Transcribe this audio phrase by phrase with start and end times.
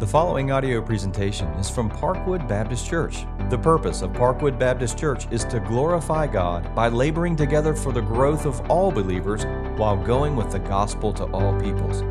[0.00, 3.26] The following audio presentation is from Parkwood Baptist Church.
[3.50, 8.00] The purpose of Parkwood Baptist Church is to glorify God by laboring together for the
[8.00, 9.44] growth of all believers
[9.78, 12.02] while going with the gospel to all peoples.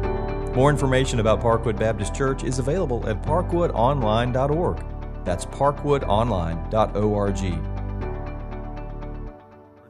[0.55, 4.85] More information about Parkwood Baptist Church is available at parkwoodonline.org.
[5.25, 7.37] That's parkwoodonline.org.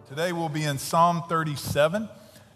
[0.07, 2.03] Today we'll be in Psalm 37.
[2.03, 2.09] If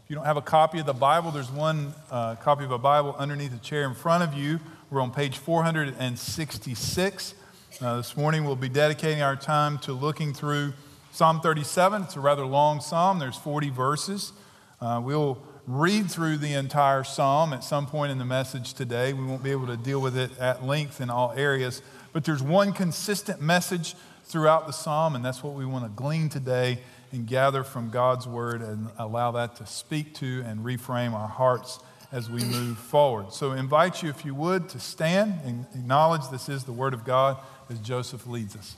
[0.07, 3.13] you don't have a copy of the Bible, there's one uh, copy of a Bible
[3.17, 4.61] underneath the chair in front of you.
[4.93, 7.33] We're on page 466.
[7.81, 10.73] Uh, this morning we'll be dedicating our time to looking through
[11.11, 12.03] Psalm 37.
[12.03, 14.33] It's a rather long psalm, there's 40 verses.
[14.79, 19.13] Uh, we'll read through the entire psalm at some point in the message today.
[19.13, 22.43] We won't be able to deal with it at length in all areas, but there's
[22.43, 26.77] one consistent message throughout the psalm, and that's what we want to glean today
[27.11, 31.79] and gather from God's word and allow that to speak to and reframe our hearts
[32.13, 33.33] as we move forward.
[33.33, 36.93] So, I invite you, if you would, to stand and acknowledge this is the Word
[36.93, 37.37] of God
[37.71, 38.77] as Joseph leads us.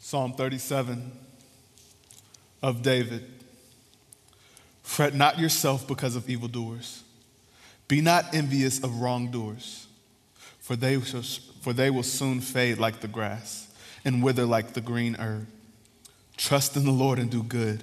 [0.00, 1.12] Psalm 37
[2.62, 3.30] of David.
[4.82, 7.02] Fret not yourself because of evildoers.
[7.88, 9.86] Be not envious of wrongdoers,
[10.60, 11.22] for they, shall,
[11.60, 13.68] for they will soon fade like the grass
[14.02, 15.46] and wither like the green herb.
[16.38, 17.82] Trust in the Lord and do good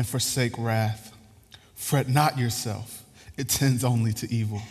[0.00, 1.14] and forsake wrath.
[1.74, 3.04] Fret not yourself,
[3.36, 4.62] it tends only to evil.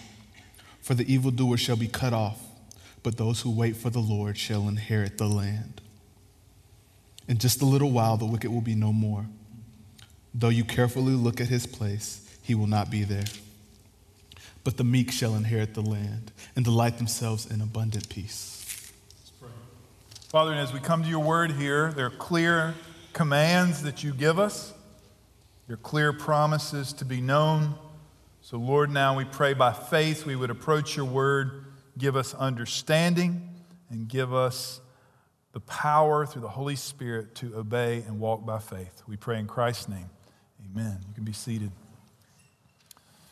[0.81, 2.41] For the evildoer shall be cut off,
[3.03, 5.81] but those who wait for the Lord shall inherit the land.
[7.27, 9.27] In just a little while, the wicked will be no more.
[10.33, 13.25] Though you carefully look at his place, he will not be there.
[14.63, 18.91] But the meek shall inherit the land and delight themselves in abundant peace.
[20.29, 22.73] Father, and as we come to your word here, there are clear
[23.13, 24.73] commands that you give us
[25.69, 27.75] your clear promises to be known.
[28.41, 31.65] So, Lord, now we pray by faith we would approach your word,
[31.95, 33.47] give us understanding,
[33.91, 34.81] and give us
[35.53, 39.03] the power through the Holy Spirit to obey and walk by faith.
[39.07, 40.09] We pray in Christ's name.
[40.73, 40.97] Amen.
[41.07, 41.71] You can be seated.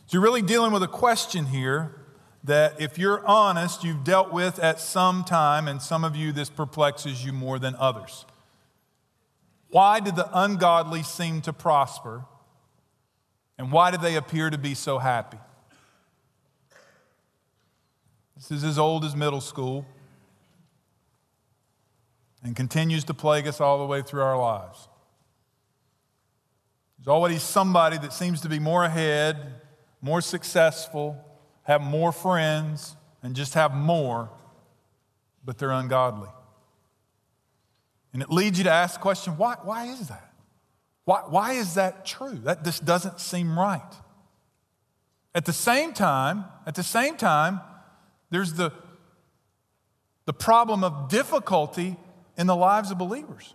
[0.05, 1.95] So, you're really dealing with a question here
[2.43, 6.51] that, if you're honest, you've dealt with at some time, and some of you this
[6.51, 8.27] perplexes you more than others.
[9.69, 12.25] Why did the ungodly seem to prosper?
[13.57, 15.39] And why do they appear to be so happy?
[18.35, 19.85] This is as old as middle school
[22.43, 24.87] and continues to plague us all the way through our lives.
[26.97, 29.55] There's always somebody that seems to be more ahead,
[30.01, 31.17] more successful,
[31.63, 34.29] have more friends, and just have more,
[35.43, 36.29] but they're ungodly.
[38.17, 40.33] And it leads you to ask the question why, why is that?
[41.05, 42.33] Why, why is that true?
[42.45, 43.93] That just doesn't seem right.
[45.35, 47.61] At the same time, at the same time,
[48.31, 48.73] there's the,
[50.25, 51.95] the problem of difficulty
[52.39, 53.53] in the lives of believers.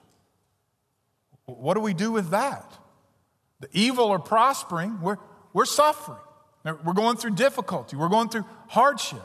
[1.47, 2.73] What do we do with that?
[3.59, 5.19] The evil are prospering, we're,
[5.53, 6.21] we're suffering.
[6.63, 9.25] We're going through difficulty, we're going through hardship.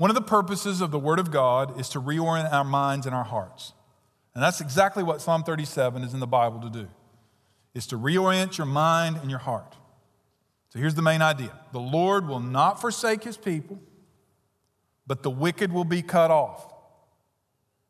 [0.00, 3.14] One of the purposes of the Word of God is to reorient our minds and
[3.14, 3.74] our hearts.
[4.34, 6.88] And that's exactly what Psalm 37 is in the Bible to do.
[7.74, 9.76] Is to reorient your mind and your heart.
[10.70, 11.52] So here's the main idea.
[11.72, 13.78] The Lord will not forsake his people,
[15.06, 16.72] but the wicked will be cut off.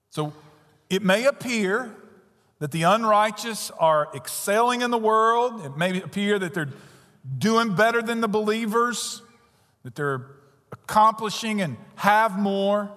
[0.09, 0.33] So
[0.89, 1.95] it may appear
[2.59, 5.65] that the unrighteous are excelling in the world.
[5.65, 6.71] It may appear that they're
[7.39, 9.23] doing better than the believers,
[9.85, 10.27] that they're
[10.91, 12.91] accomplishing and have more.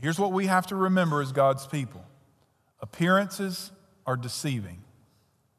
[0.00, 2.02] Here's what we have to remember as God's people
[2.80, 3.70] appearances
[4.06, 4.82] are deceiving.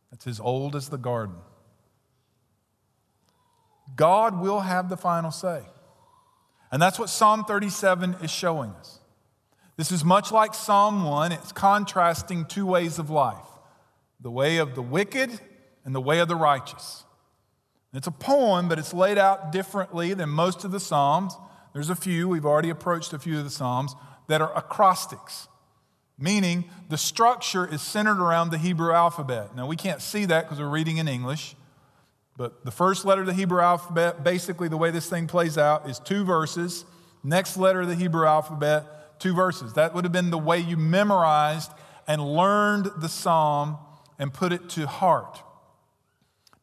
[0.09, 1.35] That's as old as the garden.
[3.95, 5.61] God will have the final say.
[6.71, 8.99] And that's what Psalm 37 is showing us.
[9.77, 13.37] This is much like Psalm 1, it's contrasting two ways of life
[14.19, 15.31] the way of the wicked
[15.85, 17.03] and the way of the righteous.
[17.93, 21.35] It's a poem, but it's laid out differently than most of the Psalms.
[21.73, 23.95] There's a few, we've already approached a few of the Psalms,
[24.27, 25.49] that are acrostics,
[26.17, 29.55] meaning the structure is centered around the Hebrew alphabet.
[29.57, 31.55] Now, we can't see that because we're reading in English,
[32.37, 35.87] But the first letter of the Hebrew alphabet, basically the way this thing plays out,
[35.87, 36.85] is two verses.
[37.23, 39.73] Next letter of the Hebrew alphabet, two verses.
[39.73, 41.71] That would have been the way you memorized
[42.07, 43.77] and learned the psalm
[44.17, 45.43] and put it to heart.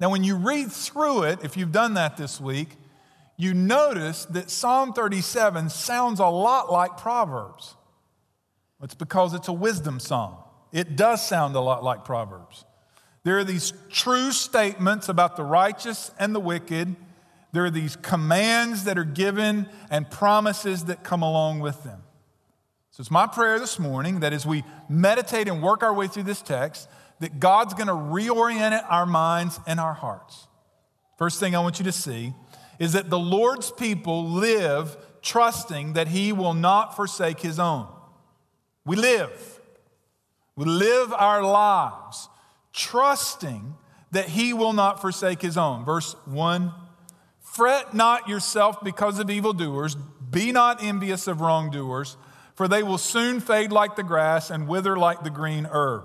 [0.00, 2.76] Now, when you read through it, if you've done that this week,
[3.36, 7.74] you notice that Psalm 37 sounds a lot like Proverbs.
[8.82, 10.36] It's because it's a wisdom psalm.
[10.72, 12.64] It does sound a lot like Proverbs.
[13.24, 16.94] There are these true statements about the righteous and the wicked.
[17.52, 22.02] There are these commands that are given and promises that come along with them.
[22.90, 26.24] So it's my prayer this morning that as we meditate and work our way through
[26.24, 26.88] this text,
[27.20, 30.46] that God's going to reorient our minds and our hearts.
[31.16, 32.32] First thing I want you to see
[32.78, 37.88] is that the Lord's people live trusting that He will not forsake His own.
[38.84, 39.60] We live.
[40.56, 42.28] We live our lives
[42.72, 43.74] trusting
[44.12, 45.84] that He will not forsake His own.
[45.84, 46.72] Verse 1
[47.40, 49.96] Fret not yourself because of evildoers,
[50.30, 52.16] be not envious of wrongdoers,
[52.54, 56.04] for they will soon fade like the grass and wither like the green herb.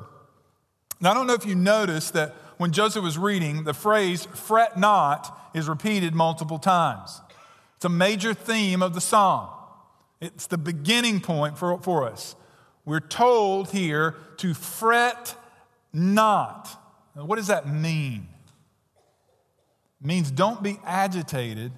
[1.03, 4.79] Now, I don't know if you noticed that when Joseph was reading, the phrase fret
[4.79, 7.19] not is repeated multiple times.
[7.75, 9.49] It's a major theme of the psalm,
[10.21, 12.37] it's the beginning point for, for us.
[12.85, 15.35] We're told here to fret
[15.91, 16.69] not.
[17.17, 18.29] Now, what does that mean?
[19.99, 21.73] It means don't be agitated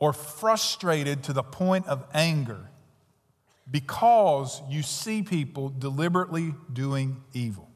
[0.00, 2.68] or frustrated to the point of anger
[3.70, 7.69] because you see people deliberately doing evil.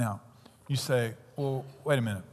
[0.00, 0.22] Now,
[0.66, 2.24] you say, well, wait a minute.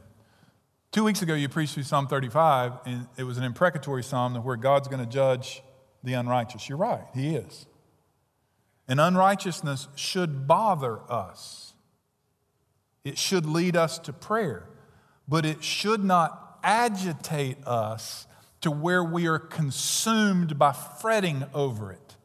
[0.90, 4.56] Two weeks ago, you preached through Psalm 35, and it was an imprecatory psalm where
[4.56, 5.62] God's going to judge
[6.02, 6.66] the unrighteous.
[6.66, 7.66] You're right, He is.
[8.88, 11.74] And unrighteousness should bother us,
[13.04, 14.66] it should lead us to prayer,
[15.28, 18.26] but it should not agitate us
[18.62, 22.16] to where we are consumed by fretting over it.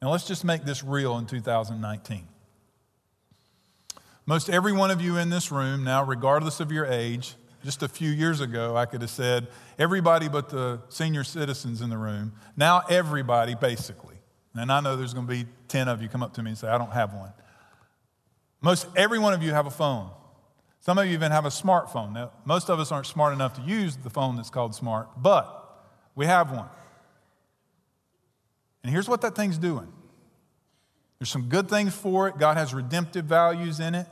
[0.00, 2.26] Now, let's just make this real in 2019.
[4.26, 7.88] Most every one of you in this room now, regardless of your age, just a
[7.88, 9.46] few years ago, I could have said
[9.78, 12.32] everybody but the senior citizens in the room.
[12.56, 14.16] Now, everybody, basically.
[14.54, 16.58] And I know there's going to be 10 of you come up to me and
[16.58, 17.32] say, I don't have one.
[18.60, 20.10] Most every one of you have a phone.
[20.80, 22.12] Some of you even have a smartphone.
[22.12, 25.84] Now, most of us aren't smart enough to use the phone that's called smart, but
[26.14, 26.68] we have one.
[28.82, 29.92] And here's what that thing's doing
[31.18, 34.06] there's some good things for it, God has redemptive values in it.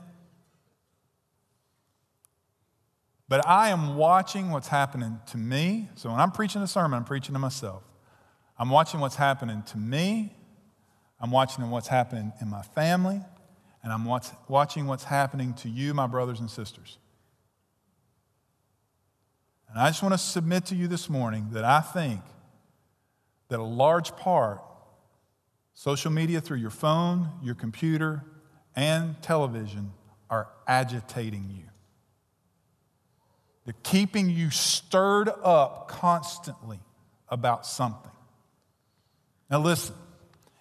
[3.28, 5.88] But I am watching what's happening to me.
[5.94, 7.82] So when I'm preaching a sermon, I'm preaching to myself.
[8.58, 10.36] I'm watching what's happening to me.
[11.20, 13.20] I'm watching what's happening in my family.
[13.82, 16.98] And I'm watch, watching what's happening to you, my brothers and sisters.
[19.68, 22.20] And I just want to submit to you this morning that I think
[23.48, 24.62] that a large part,
[25.74, 28.22] social media through your phone, your computer,
[28.76, 29.92] and television,
[30.30, 31.64] are agitating you.
[33.64, 36.81] They're keeping you stirred up constantly
[37.28, 38.11] about something.
[39.50, 39.94] Now, listen,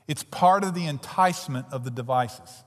[0.08, 2.64] it's part of the enticement of the devices.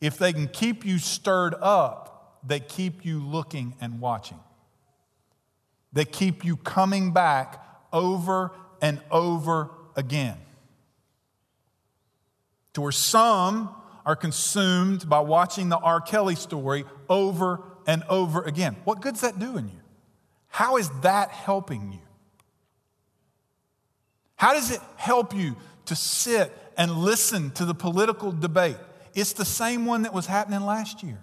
[0.00, 4.38] If they can keep you stirred up, they keep you looking and watching.
[5.92, 8.52] They keep you coming back over
[8.82, 10.36] and over again.
[12.74, 16.00] To where some are consumed by watching the R.
[16.00, 18.76] Kelly story over and over again.
[18.84, 19.80] What good's that doing you?
[20.48, 21.98] How is that helping you?
[24.36, 28.76] How does it help you to sit and listen to the political debate?
[29.14, 31.20] It's the same one that was happening last year.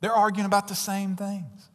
[0.00, 1.70] They're arguing about the same things.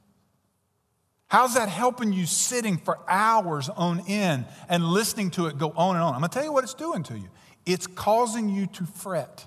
[1.28, 5.96] How's that helping you sitting for hours on end and listening to it go on
[5.96, 6.14] and on?
[6.14, 7.30] I'm going to tell you what it's doing to you.
[7.66, 9.46] It's causing you to fret.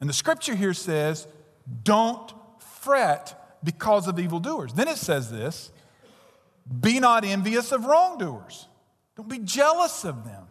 [0.00, 1.26] And the scripture here says
[1.82, 2.32] don't
[2.80, 4.72] fret because of evildoers.
[4.72, 5.70] Then it says this
[6.80, 8.68] be not envious of wrongdoers,
[9.16, 10.46] don't be jealous of them.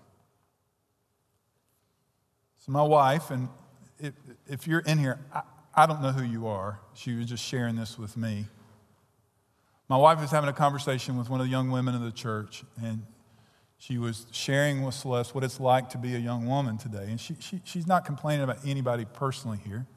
[2.60, 3.50] So, my wife, and
[4.00, 4.14] if,
[4.48, 5.42] if you're in here, I,
[5.74, 6.80] I don't know who you are.
[6.94, 8.46] She was just sharing this with me.
[9.90, 12.64] My wife was having a conversation with one of the young women of the church,
[12.82, 13.04] and
[13.78, 17.06] she was sharing with Celeste what it's like to be a young woman today.
[17.10, 19.88] And she, she, she's not complaining about anybody personally here.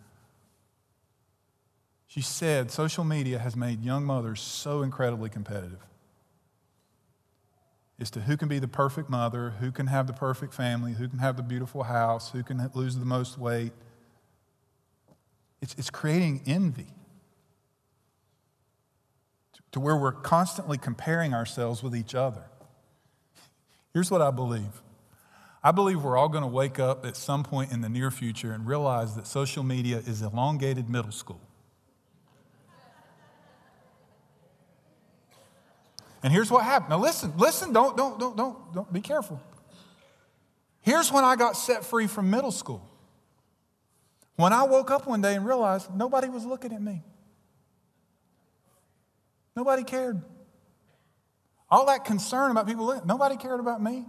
[2.14, 5.84] She said social media has made young mothers so incredibly competitive
[7.98, 11.08] as to who can be the perfect mother, who can have the perfect family, who
[11.08, 13.72] can have the beautiful house, who can lose the most weight.
[15.60, 16.86] It's, it's creating envy
[19.72, 22.44] to where we're constantly comparing ourselves with each other.
[23.92, 24.82] Here's what I believe
[25.64, 28.52] I believe we're all going to wake up at some point in the near future
[28.52, 31.40] and realize that social media is elongated middle school.
[36.24, 36.88] And here's what happened.
[36.88, 39.40] Now listen, listen, don't, don't, don't, don't, don't be careful.
[40.80, 42.88] Here's when I got set free from middle school.
[44.36, 47.02] When I woke up one day and realized nobody was looking at me.
[49.54, 50.22] Nobody cared.
[51.70, 54.06] All that concern about people, nobody cared about me.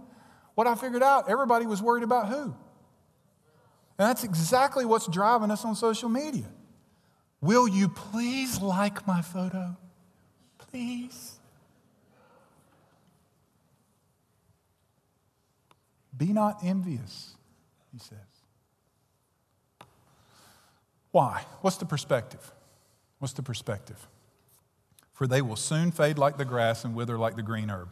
[0.54, 2.44] What I figured out, everybody was worried about who?
[2.44, 2.54] And
[4.08, 6.46] that's exactly what's driving us on social media.
[7.42, 9.76] Will you please like my photo?
[10.56, 11.35] Please.
[16.16, 17.34] Be not envious,
[17.92, 18.18] he says.
[21.10, 21.44] Why?
[21.60, 22.52] What's the perspective?
[23.18, 24.06] What's the perspective?
[25.12, 27.88] For they will soon fade like the grass and wither like the green herb.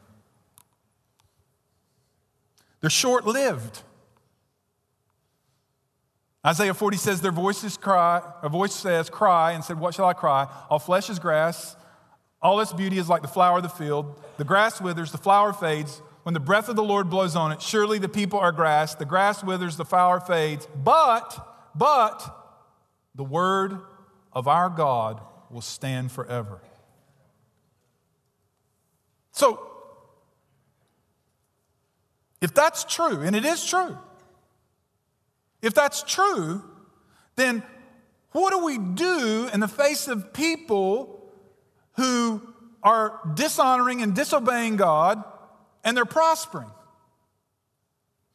[2.81, 3.81] They're short lived.
[6.47, 10.13] Isaiah 40 says, Their voices cry, a voice says, Cry, and said, What shall I
[10.13, 10.47] cry?
[10.69, 11.77] All flesh is grass,
[12.43, 14.21] all its beauty is like the flower of the field.
[14.37, 17.61] The grass withers, the flower fades, when the breath of the Lord blows on it,
[17.61, 18.95] surely the people are grass.
[18.95, 20.67] The grass withers, the flower fades.
[20.75, 22.23] But, but,
[23.15, 23.79] the word
[24.33, 26.63] of our God will stand forever.
[29.33, 29.71] So,
[32.41, 33.99] if that's true, and it is true,
[35.61, 36.63] if that's true,
[37.37, 37.63] then
[38.33, 41.23] what do we do in the face of people
[41.97, 42.41] who
[42.83, 45.23] are dishonoring and disobeying God
[45.85, 46.71] and they're prospering.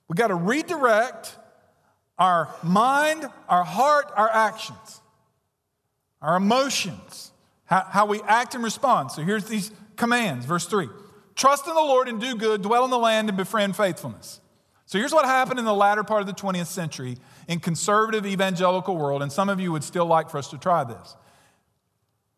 [0.07, 1.35] We got to redirect
[2.17, 5.01] our mind, our heart, our actions,
[6.21, 7.31] our emotions,
[7.65, 9.11] how, how we act and respond.
[9.11, 10.87] So here's these commands, verse 3
[11.35, 14.41] Trust in the Lord and do good, dwell in the land and befriend faithfulness.
[14.85, 18.97] So here's what happened in the latter part of the 20th century in conservative evangelical
[18.97, 21.15] world, and some of you would still like for us to try this.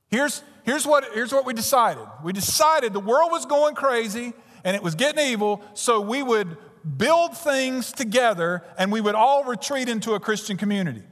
[0.09, 2.05] Here's, here's, what, here's what we decided.
[2.21, 6.57] We decided the world was going crazy and it was getting evil, so we would
[6.97, 11.03] build things together and we would all retreat into a Christian community.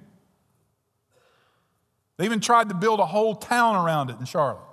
[2.17, 4.65] They even tried to build a whole town around it in Charlotte.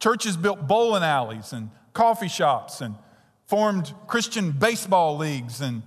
[0.00, 2.94] Churches built bowling alleys and coffee shops and
[3.46, 5.82] formed Christian baseball leagues, and,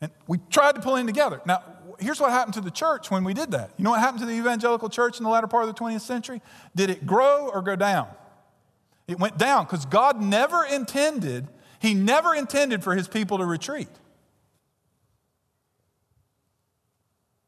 [0.00, 1.42] and we tried to pull in together.
[1.44, 1.62] Now,
[1.98, 3.72] here's what happened to the church when we did that.
[3.76, 6.00] You know what happened to the evangelical church in the latter part of the 20th
[6.00, 6.40] century?
[6.74, 8.08] Did it grow or go down?
[9.08, 11.48] It went down because God never intended,
[11.78, 13.88] He never intended for His people to retreat.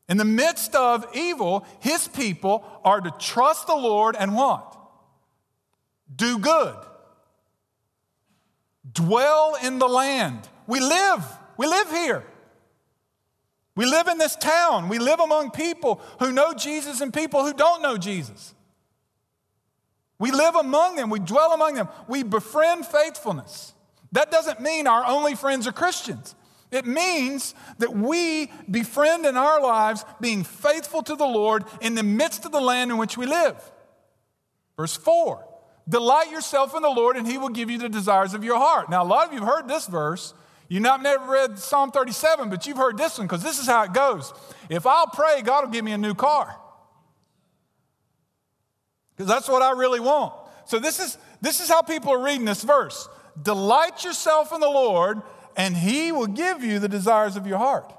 [0.08, 4.76] In the midst of evil, His people are to trust the Lord and what?
[6.14, 6.76] Do good.
[8.90, 10.48] Dwell in the land.
[10.66, 11.24] We live.
[11.56, 12.24] We live here.
[13.74, 14.88] We live in this town.
[14.88, 18.54] We live among people who know Jesus and people who don't know Jesus.
[20.18, 23.72] We live among them, we dwell among them, we befriend faithfulness.
[24.12, 26.34] That doesn't mean our only friends are Christians.
[26.70, 32.02] It means that we befriend in our lives being faithful to the Lord in the
[32.02, 33.56] midst of the land in which we live.
[34.76, 35.44] Verse 4
[35.88, 38.90] Delight yourself in the Lord, and he will give you the desires of your heart.
[38.90, 40.34] Now, a lot of you have heard this verse.
[40.68, 43.84] You've not never read Psalm 37, but you've heard this one because this is how
[43.84, 44.34] it goes.
[44.68, 46.54] If I'll pray, God will give me a new car
[49.18, 50.32] because that's what I really want.
[50.64, 53.08] So this is this is how people are reading this verse.
[53.40, 55.20] Delight yourself in the Lord,
[55.56, 57.92] and he will give you the desires of your heart.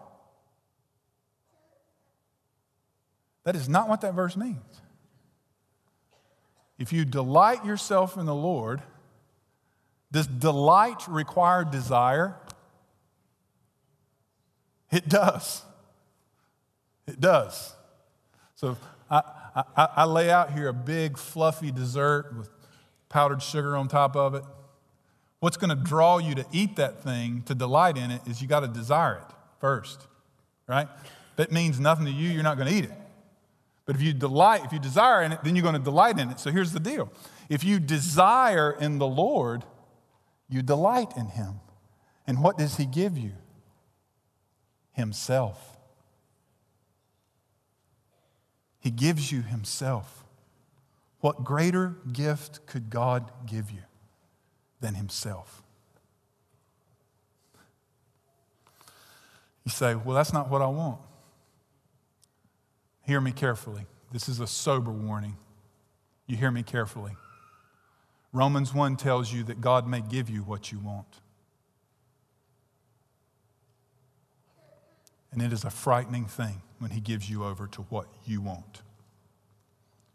[3.43, 4.57] That is not what that verse means.
[6.77, 8.81] If you delight yourself in the Lord,
[10.13, 12.35] does delight require desire?
[14.89, 15.63] It does.
[17.07, 17.73] It does.
[18.55, 18.77] So
[19.11, 19.23] I,
[19.75, 22.49] I, I, lay out here a big, fluffy dessert with
[23.09, 24.43] powdered sugar on top of it.
[25.39, 28.47] What's going to draw you to eat that thing, to delight in it, is you
[28.47, 30.07] got to desire it first,
[30.67, 30.87] right?
[31.37, 32.91] That means nothing to you, you're not going to eat it.
[33.85, 36.29] But if you delight, if you desire in it, then you're going to delight in
[36.29, 36.39] it.
[36.39, 37.11] So here's the deal
[37.49, 39.63] if you desire in the Lord,
[40.47, 41.61] you delight in Him.
[42.27, 43.31] And what does He give you?
[44.91, 45.78] Himself.
[48.79, 50.23] He gives you Himself.
[51.19, 53.81] What greater gift could God give you
[54.79, 55.61] than Himself?
[59.65, 60.99] You say, Well, that's not what I want.
[63.05, 63.85] Hear me carefully.
[64.11, 65.35] This is a sober warning.
[66.25, 67.15] You hear me carefully.
[68.31, 71.07] Romans 1 tells you that God may give you what you want.
[75.31, 78.81] And it is a frightening thing when He gives you over to what you want.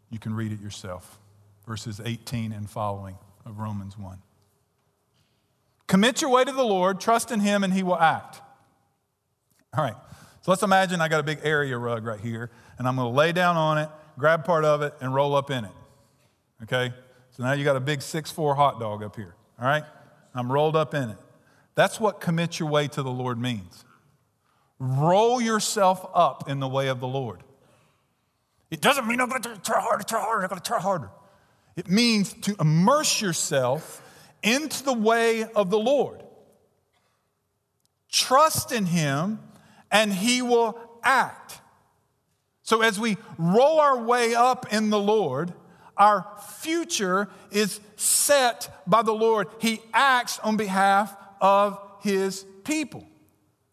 [0.09, 1.19] You can read it yourself.
[1.65, 4.19] Verses 18 and following of Romans 1.
[5.87, 8.41] Commit your way to the Lord, trust in Him, and He will act.
[9.75, 9.95] All right,
[10.41, 13.17] so let's imagine I got a big area rug right here, and I'm going to
[13.17, 15.71] lay down on it, grab part of it, and roll up in it.
[16.63, 16.93] Okay?
[17.31, 19.35] So now you got a big six-four hot dog up here.
[19.59, 19.83] All right?
[20.33, 21.17] I'm rolled up in it.
[21.75, 23.83] That's what commit your way to the Lord means.
[24.79, 27.43] Roll yourself up in the way of the Lord.
[28.71, 31.09] It doesn't mean I'm going to try harder, try harder, I'm going to try harder.
[31.75, 34.01] It means to immerse yourself
[34.43, 36.23] into the way of the Lord.
[38.09, 39.39] Trust in Him,
[39.91, 41.59] and He will act.
[42.63, 45.53] So, as we roll our way up in the Lord,
[45.97, 46.25] our
[46.59, 49.47] future is set by the Lord.
[49.59, 53.05] He acts on behalf of His people.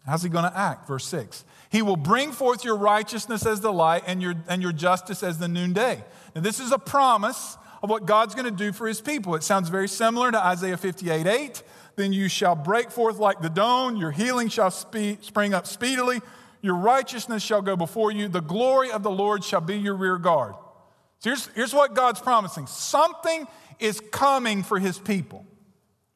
[0.06, 0.86] How's He going to act?
[0.88, 4.72] Verse 6 He will bring forth your righteousness as the light and your, and your
[4.72, 6.04] justice as the noonday.
[6.34, 9.34] Now, this is a promise of what God's going to do for his people.
[9.34, 11.62] It sounds very similar to Isaiah 58 8.
[11.96, 16.20] Then you shall break forth like the dawn, your healing shall spring up speedily,
[16.62, 20.16] your righteousness shall go before you, the glory of the Lord shall be your rear
[20.16, 20.54] guard.
[21.18, 23.46] So here's, here's what God's promising something
[23.78, 25.44] is coming for his people.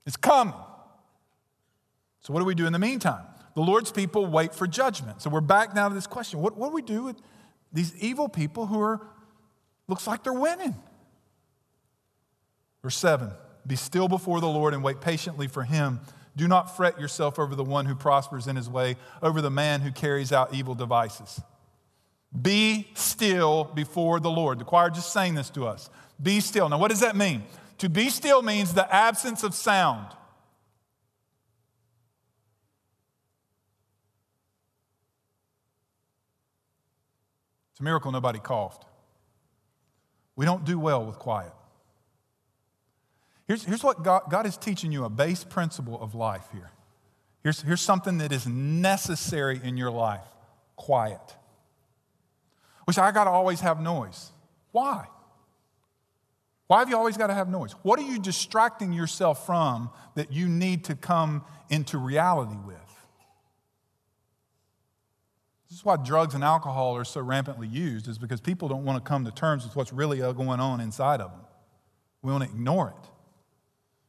[0.07, 0.55] It's coming.
[2.21, 3.25] So, what do we do in the meantime?
[3.57, 5.23] The Lord's people wait for judgment.
[5.23, 7.17] So, we're back now to this question what, what do we do with
[7.73, 9.01] these evil people who are,
[9.89, 10.77] looks like they're winning?
[12.83, 13.31] Verse 7
[13.67, 16.01] Be still before the Lord and wait patiently for him.
[16.37, 19.81] Do not fret yourself over the one who prospers in his way, over the man
[19.81, 21.41] who carries out evil devices.
[22.39, 24.59] Be still before the Lord.
[24.59, 25.89] The choir just sang this to us.
[26.23, 26.69] Be still.
[26.69, 27.43] Now, what does that mean?
[27.79, 30.09] To be still means the absence of sound.
[37.77, 38.87] It's a miracle nobody coughed.
[40.35, 41.53] We don't do well with quiet.
[43.47, 46.71] Here's, here's what God, God is teaching you a base principle of life here.
[47.43, 50.25] Here's, here's something that is necessary in your life
[50.77, 51.21] quiet.
[52.87, 54.31] Which I got to always have noise.
[54.73, 55.05] Why?
[56.69, 57.73] Why have you always got to have noise?
[57.83, 62.86] What are you distracting yourself from that you need to come into reality with?
[65.69, 69.03] This is why drugs and alcohol are so rampantly used, is because people don't want
[69.03, 71.41] to come to terms with what's really going on inside of them.
[72.23, 73.11] We want to ignore it.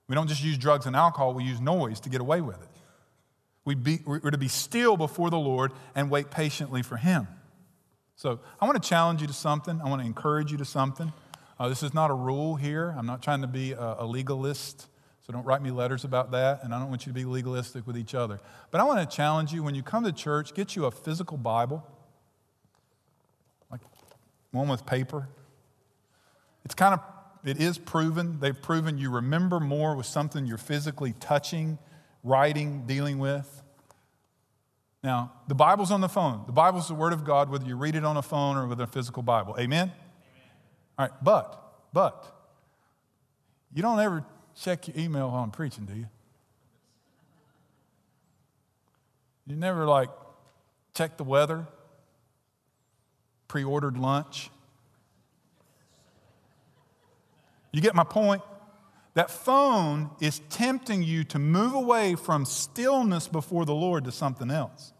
[0.08, 2.70] We don't just use drugs and alcohol, we use noise to get away with it.
[3.65, 7.28] We be, we're to be still before the Lord and wait patiently for Him.
[8.15, 9.82] So I want to challenge you to something.
[9.82, 11.12] I want to encourage you to something.
[11.60, 12.96] Uh, this is not a rule here.
[12.98, 14.88] I'm not trying to be a, a legalist,
[15.28, 16.63] so don't write me letters about that.
[16.63, 18.40] And I don't want you to be legalistic with each other.
[18.72, 21.36] But I want to challenge you when you come to church, get you a physical
[21.36, 21.86] Bible,
[23.70, 23.82] like
[24.52, 25.28] one with paper.
[26.63, 27.02] It's kind of
[27.44, 28.40] it is proven.
[28.40, 31.78] They've proven you remember more with something you're physically touching,
[32.24, 33.63] writing, dealing with.
[35.04, 36.44] Now, the Bible's on the phone.
[36.46, 38.80] The Bible's the Word of God, whether you read it on a phone or with
[38.82, 39.56] a physical Bible.
[39.60, 39.92] Amen?
[39.92, 39.94] Amen?
[40.98, 42.34] All right, but, but,
[43.74, 44.26] you don't ever
[44.62, 46.08] check your email while I'm preaching, do you?
[49.46, 50.10] You never like
[50.93, 51.67] check the weather,
[53.48, 54.50] pre ordered lunch.
[57.72, 58.41] You get my point?
[59.13, 64.52] That phone is tempting you to move away from stillness before the Lord to something
[64.52, 64.93] else.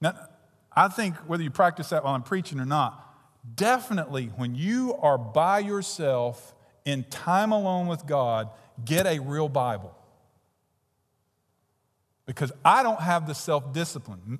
[0.00, 0.14] Now,
[0.72, 3.00] I think whether you practice that while I'm preaching or not,
[3.56, 8.50] definitely when you are by yourself in time alone with God,
[8.84, 9.94] get a real Bible.
[12.26, 14.38] Because I don't have the self discipline.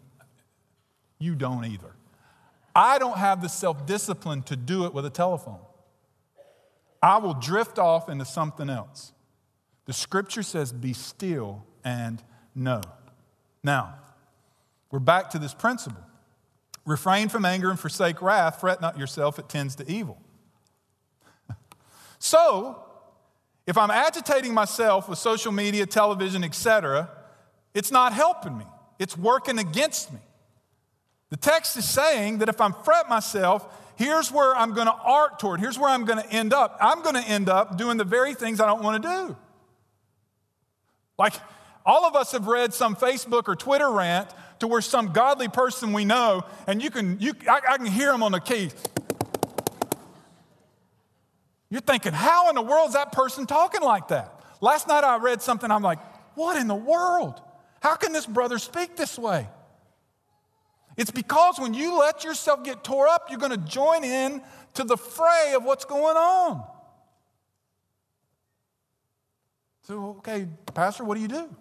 [1.18, 1.94] You don't either.
[2.74, 5.60] I don't have the self discipline to do it with a telephone.
[7.02, 9.12] I will drift off into something else.
[9.84, 12.22] The scripture says, Be still and
[12.54, 12.80] know.
[13.62, 13.96] Now,
[14.90, 16.02] we're back to this principle.
[16.86, 18.60] Refrain from anger and forsake wrath.
[18.60, 20.20] Fret not yourself, it tends to evil.
[22.24, 22.82] So,
[23.66, 27.10] if I'm agitating myself with social media, television, etc.,
[27.74, 28.64] it's not helping me.
[28.98, 30.20] It's working against me.
[31.28, 35.38] The text is saying that if I'm fret myself, here's where I'm going to arc
[35.38, 35.60] toward.
[35.60, 36.78] Here's where I'm going to end up.
[36.80, 39.36] I'm going to end up doing the very things I don't want to do.
[41.18, 41.34] Like,
[41.84, 45.92] All of us have read some Facebook or Twitter rant to where some godly person
[45.92, 48.70] we know, and you can, you, I, I can hear them on the key.
[51.74, 54.40] You're thinking, how in the world is that person talking like that?
[54.60, 55.98] Last night I read something, I'm like,
[56.36, 57.42] what in the world?
[57.80, 59.48] How can this brother speak this way?
[60.96, 64.40] It's because when you let yourself get tore up, you're going to join in
[64.74, 66.62] to the fray of what's going on.
[69.82, 71.52] So, okay, Pastor, what do you do?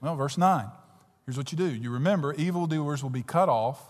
[0.00, 0.64] Well, verse 9.
[1.26, 1.66] Here's what you do.
[1.68, 3.82] You remember, evildoers will be cut off,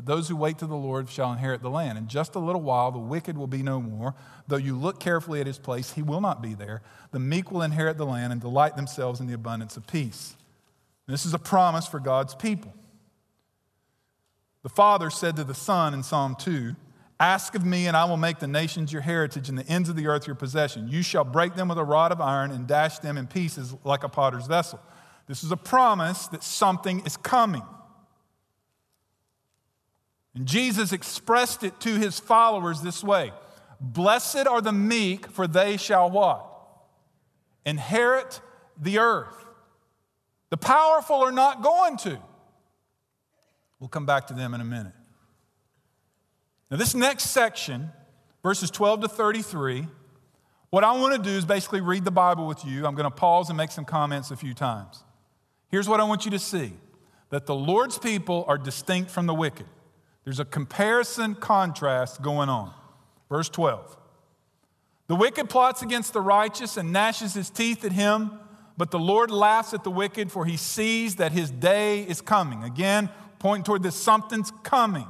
[0.00, 1.98] but those who wait to the Lord shall inherit the land.
[1.98, 4.14] In just a little while, the wicked will be no more.
[4.48, 6.80] Though you look carefully at his place, he will not be there.
[7.10, 10.36] The meek will inherit the land and delight themselves in the abundance of peace.
[11.06, 12.72] This is a promise for God's people.
[14.62, 16.74] The Father said to the Son in Psalm 2
[17.20, 19.96] Ask of me, and I will make the nations your heritage and the ends of
[19.96, 20.88] the earth your possession.
[20.88, 24.02] You shall break them with a rod of iron and dash them in pieces like
[24.02, 24.80] a potter's vessel.
[25.26, 27.64] This is a promise that something is coming.
[30.34, 33.32] And Jesus expressed it to his followers this way
[33.80, 36.46] Blessed are the meek, for they shall what?
[37.64, 38.40] Inherit
[38.80, 39.46] the earth.
[40.50, 42.18] The powerful are not going to.
[43.78, 44.92] We'll come back to them in a minute.
[46.70, 47.90] Now, this next section,
[48.42, 49.86] verses 12 to 33,
[50.70, 52.86] what I want to do is basically read the Bible with you.
[52.86, 55.02] I'm going to pause and make some comments a few times.
[55.68, 56.74] Here's what I want you to see
[57.30, 59.66] that the Lord's people are distinct from the wicked.
[60.24, 62.72] There's a comparison contrast going on.
[63.28, 63.96] Verse 12
[65.06, 68.32] The wicked plots against the righteous and gnashes his teeth at him,
[68.76, 72.62] but the Lord laughs at the wicked, for he sees that his day is coming.
[72.64, 75.06] Again, pointing toward this something's coming.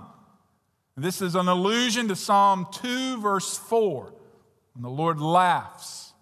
[0.97, 4.13] This is an allusion to Psalm 2, verse 4,
[4.75, 6.13] when the Lord laughs.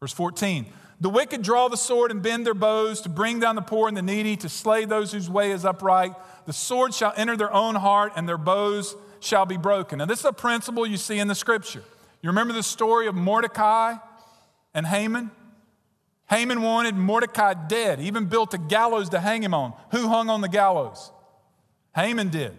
[0.00, 0.66] Verse 14
[1.02, 3.96] The wicked draw the sword and bend their bows to bring down the poor and
[3.96, 6.12] the needy, to slay those whose way is upright.
[6.46, 9.98] The sword shall enter their own heart, and their bows shall be broken.
[9.98, 11.82] Now, this is a principle you see in the scripture.
[12.22, 13.94] You remember the story of Mordecai
[14.74, 15.32] and Haman?
[16.30, 19.74] Haman wanted Mordecai dead, he even built a gallows to hang him on.
[19.90, 21.10] Who hung on the gallows?
[21.96, 22.56] Haman did.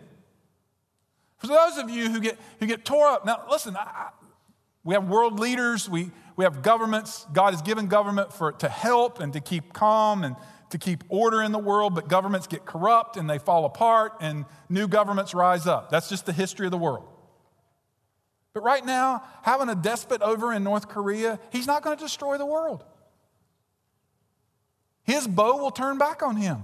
[1.38, 4.10] For those of you who get, who get tore up, now listen, I,
[4.84, 7.28] we have world leaders, we, we have governments.
[7.34, 10.36] God has given government for, to help and to keep calm and
[10.72, 14.46] to keep order in the world, but governments get corrupt and they fall apart and
[14.70, 15.92] new governments rise up.
[15.92, 17.08] That's just the history of the world.
[18.54, 22.38] But right now, having a despot over in North Korea, he's not going to destroy
[22.38, 22.84] the world.
[25.04, 26.64] His bow will turn back on him.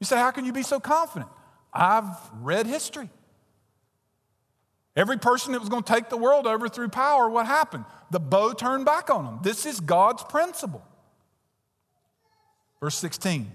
[0.00, 1.30] You say, How can you be so confident?
[1.72, 3.10] I've read history.
[4.98, 7.84] Every person that was going to take the world over through power, what happened?
[8.10, 9.38] The bow turned back on them.
[9.44, 10.84] This is God's principle.
[12.80, 13.52] Verse 16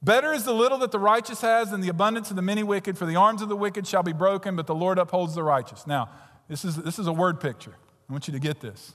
[0.00, 2.96] Better is the little that the righteous has than the abundance of the many wicked,
[2.96, 5.84] for the arms of the wicked shall be broken, but the Lord upholds the righteous.
[5.84, 6.10] Now,
[6.46, 7.74] this is, this is a word picture.
[8.08, 8.94] I want you to get this.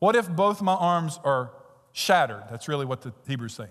[0.00, 1.52] What if both my arms are
[1.92, 2.42] shattered?
[2.50, 3.70] That's really what the Hebrew's saying.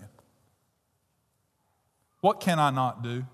[2.22, 3.26] What can I not do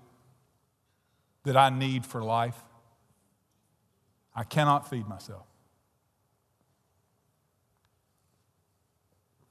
[1.45, 2.57] that I need for life?
[4.35, 5.45] I cannot feed myself.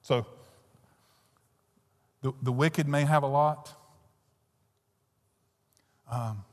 [0.02, 0.26] So,
[2.20, 3.72] the, the wicked may have a lot.
[6.10, 6.44] Um,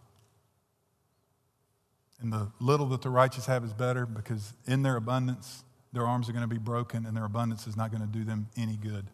[2.22, 6.30] and the little that the righteous have is better because in their abundance, their arms
[6.30, 8.78] are going to be broken and their abundance is not going to do them any
[8.78, 9.08] good.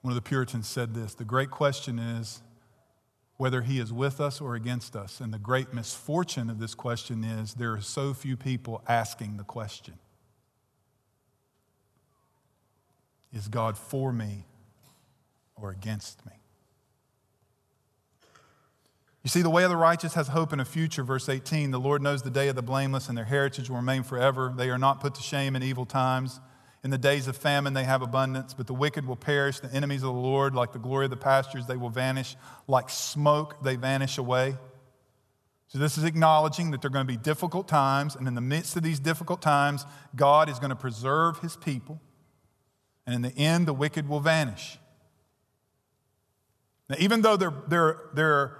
[0.00, 2.40] One of the Puritans said this The great question is
[3.36, 5.20] whether he is with us or against us.
[5.20, 9.44] And the great misfortune of this question is there are so few people asking the
[9.44, 9.94] question
[13.32, 14.46] Is God for me
[15.54, 16.32] or against me?
[19.26, 21.02] You see, the way of the righteous has hope in a future.
[21.02, 24.04] Verse 18 The Lord knows the day of the blameless, and their heritage will remain
[24.04, 24.54] forever.
[24.56, 26.38] They are not put to shame in evil times.
[26.86, 29.58] In the days of famine, they have abundance, but the wicked will perish.
[29.58, 32.36] The enemies of the Lord, like the glory of the pastures, they will vanish.
[32.68, 34.54] Like smoke, they vanish away.
[35.66, 38.40] So, this is acknowledging that there are going to be difficult times, and in the
[38.40, 42.00] midst of these difficult times, God is going to preserve his people,
[43.04, 44.78] and in the end, the wicked will vanish.
[46.88, 48.58] Now, even though they're, they're, they're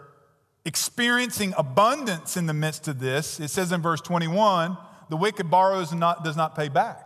[0.65, 4.77] experiencing abundance in the midst of this, it says in verse 21
[5.11, 7.06] the wicked borrows and not, does not pay back.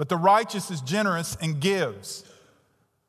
[0.00, 2.24] But the righteous is generous and gives.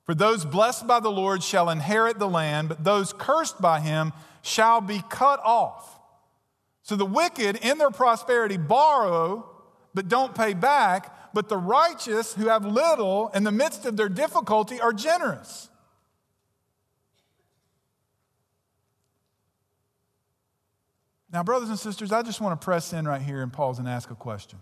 [0.03, 4.11] For those blessed by the Lord shall inherit the land, but those cursed by him
[4.41, 5.97] shall be cut off.
[6.83, 9.49] So the wicked, in their prosperity, borrow,
[9.93, 11.33] but don't pay back.
[11.33, 15.69] but the righteous who have little in the midst of their difficulty are generous.
[21.31, 23.87] Now, brothers and sisters, I just want to press in right here and pause and
[23.87, 24.59] ask a question.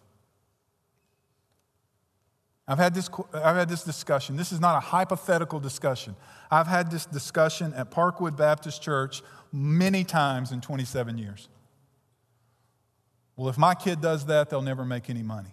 [2.69, 4.35] I've had this, I've had this discussion.
[4.35, 6.15] This is not a hypothetical discussion.
[6.51, 11.49] I've had this discussion at Parkwood Baptist Church many times in 27 years.
[13.35, 15.49] Well, if my kid does that, they'll never make any money.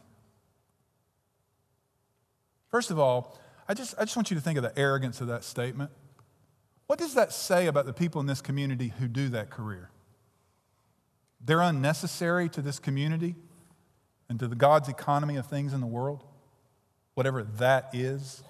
[2.71, 5.29] First of all, I just, I just want you to think of the arrogance of
[5.29, 5.91] that statement.
[6.87, 9.89] What does that say about the people in this community who do that career?
[11.43, 13.37] They're unnecessary to this community
[14.29, 16.23] and to the God's economy of things in the world,
[17.17, 18.43] whatever that is.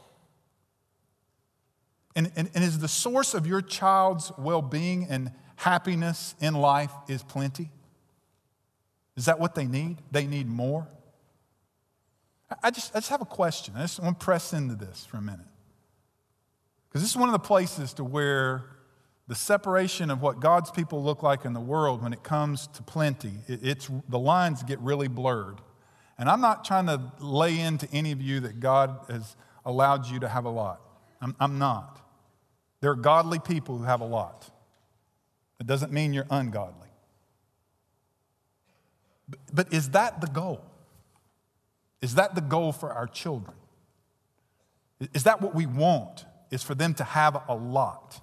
[2.17, 6.91] And, and, and is the source of your child's well being and happiness in life
[7.09, 7.71] is plenty?
[9.17, 9.99] Is that what they need?
[10.11, 10.89] They need more?
[12.63, 13.75] I just, I just have a question.
[13.77, 15.47] I just want to press into this for a minute.
[16.89, 18.65] Because this is one of the places to where
[19.29, 22.83] the separation of what God's people look like in the world when it comes to
[22.83, 25.61] plenty, it, it's, the lines get really blurred.
[26.19, 30.21] And I'm not trying to lay into any of you that God has allowed you
[30.21, 30.81] to have a lot.
[31.21, 32.01] I'm, I'm not.
[32.81, 34.51] There are godly people who have a lot.
[35.61, 36.89] It doesn't mean you're ungodly.
[39.29, 40.65] But, but is that the goal?
[42.01, 43.57] Is that the goal for our children?
[45.13, 46.25] Is that what we want?
[46.51, 48.21] Is for them to have a lot?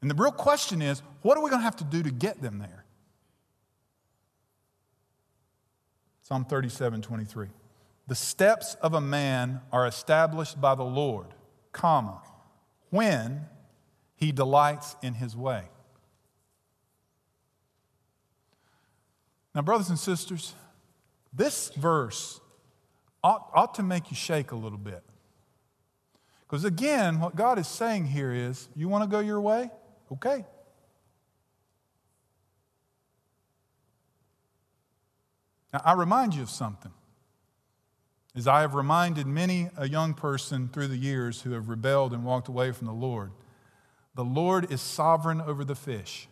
[0.00, 2.40] And the real question is what are we going to have to do to get
[2.40, 2.85] them there?
[6.26, 7.46] Psalm 37 23.
[8.08, 11.28] The steps of a man are established by the Lord,
[11.70, 12.20] comma,
[12.90, 13.42] when
[14.16, 15.68] he delights in his way.
[19.54, 20.54] Now, brothers and sisters,
[21.32, 22.40] this verse
[23.22, 25.04] ought, ought to make you shake a little bit.
[26.40, 29.70] Because again, what God is saying here is you want to go your way?
[30.10, 30.44] Okay.
[35.76, 36.92] Now, I remind you of something.
[38.34, 42.24] As I have reminded many a young person through the years who have rebelled and
[42.24, 43.30] walked away from the Lord,
[44.14, 46.28] the Lord is sovereign over the fish.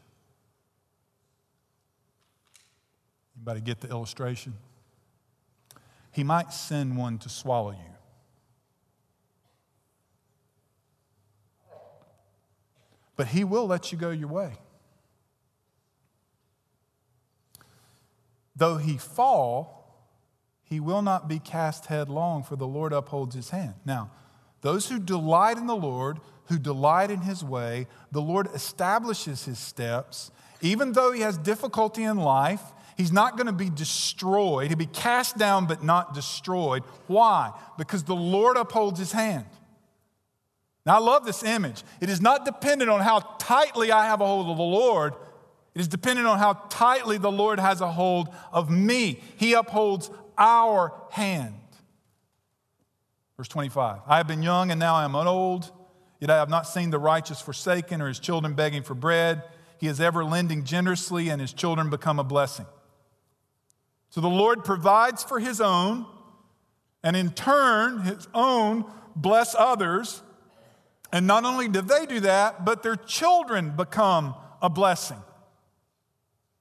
[3.36, 4.54] Anybody get the illustration?
[6.10, 7.94] He might send one to swallow you.
[13.14, 14.54] But He will let you go your way.
[18.56, 19.74] Though he fall,
[20.62, 23.74] he will not be cast headlong, for the Lord upholds his hand.
[23.84, 24.10] Now,
[24.60, 29.58] those who delight in the Lord, who delight in his way, the Lord establishes his
[29.58, 30.30] steps.
[30.60, 32.62] Even though he has difficulty in life,
[32.96, 34.68] he's not going to be destroyed.
[34.68, 36.82] He'll be cast down, but not destroyed.
[37.06, 37.52] Why?
[37.76, 39.46] Because the Lord upholds his hand.
[40.86, 41.82] Now, I love this image.
[42.00, 45.14] It is not dependent on how tightly I have a hold of the Lord,
[45.74, 49.20] it is dependent on how tightly the Lord has a hold of me.
[49.36, 51.54] He upholds our hand.
[53.36, 55.70] Verse 25 I have been young and now I am old,
[56.20, 59.42] yet I have not seen the righteous forsaken or his children begging for bread.
[59.78, 62.66] He is ever lending generously, and his children become a blessing.
[64.08, 66.06] So the Lord provides for his own,
[67.02, 68.84] and in turn, his own
[69.16, 70.22] bless others.
[71.12, 75.18] And not only do they do that, but their children become a blessing.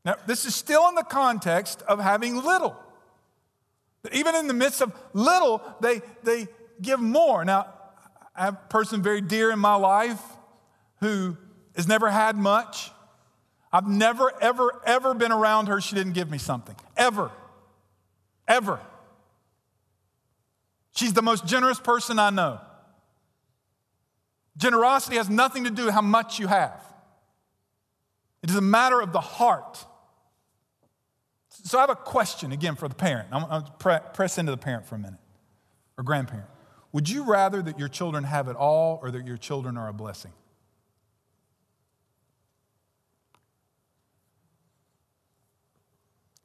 [0.05, 2.75] Now, this is still in the context of having little.
[4.11, 6.47] Even in the midst of little, they, they
[6.81, 7.45] give more.
[7.45, 7.67] Now,
[8.35, 10.21] I have a person very dear in my life
[10.99, 11.37] who
[11.75, 12.91] has never had much.
[13.71, 15.79] I've never, ever, ever been around her.
[15.79, 16.75] She didn't give me something.
[16.97, 17.31] Ever.
[18.47, 18.79] Ever.
[20.95, 22.59] She's the most generous person I know.
[24.57, 26.79] Generosity has nothing to do with how much you have,
[28.43, 29.85] it is a matter of the heart.
[31.61, 33.29] So I have a question again for the parent.
[33.31, 33.63] I'm,
[34.13, 35.19] press into the parent for a minute
[35.97, 36.47] or grandparent.
[36.91, 39.93] Would you rather that your children have it all or that your children are a
[39.93, 40.31] blessing?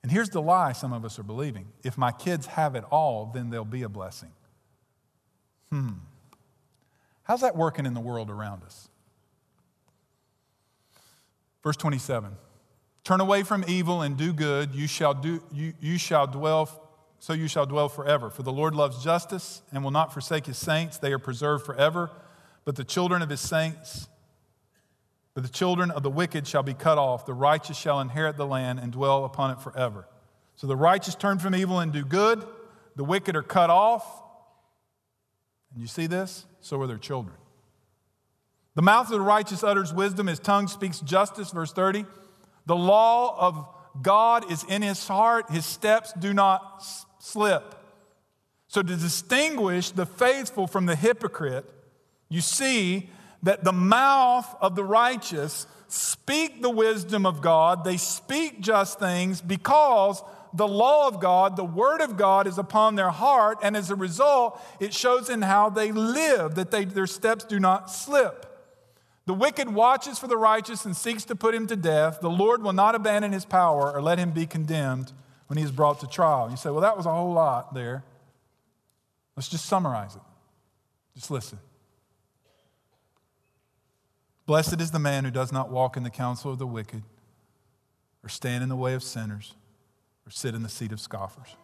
[0.03, 3.31] And here's the lie some of us are believing if my kids have it all,
[3.35, 4.33] then they'll be a blessing.
[5.71, 5.93] Hmm.
[7.25, 8.89] How's that working in the world around us?
[11.63, 12.37] Verse 27
[13.09, 14.75] Turn away from evil and do good.
[14.75, 16.69] You shall, do, you, you shall dwell,
[17.19, 18.29] so you shall dwell forever.
[18.29, 20.99] For the Lord loves justice and will not forsake his saints.
[20.99, 22.11] They are preserved forever.
[22.67, 24.09] But the children of his saints,
[25.33, 27.25] but the children of the wicked shall be cut off.
[27.25, 30.07] The righteous shall inherit the land and dwell upon it forever.
[30.57, 32.45] So the righteous turn from evil and do good,
[32.95, 34.05] the wicked are cut off.
[35.73, 36.45] And you see this?
[36.61, 37.39] So are their children.
[38.75, 41.53] The mouth of the righteous utters wisdom, his tongue speaks justice.
[41.53, 42.05] Verse 30.
[42.69, 43.67] The law of
[44.03, 46.85] God is in his heart, his steps do not
[47.19, 47.75] slip.
[48.69, 51.65] So, to distinguish the faithful from the hypocrite,
[52.29, 53.09] you see
[53.43, 59.41] that the mouth of the righteous speak the wisdom of God, they speak just things
[59.41, 63.91] because the law of God, the word of God is upon their heart, and as
[63.91, 68.45] a result, it shows in how they live, that they, their steps do not slip.
[69.29, 72.23] The wicked watches for the righteous and seeks to put him to death.
[72.23, 75.13] The Lord will not abandon his power or let him be condemned
[75.49, 76.49] when he is brought to trial.
[76.51, 78.05] You say, well, that was a whole lot there.
[79.37, 80.23] Let's just summarize it.
[81.15, 81.59] Just listen.
[84.47, 87.03] Blessed is the man who does not walk in the counsel of the wicked,
[88.25, 89.57] or stand in the way of sinners,
[90.27, 91.55] or sit in the seat of scoffers.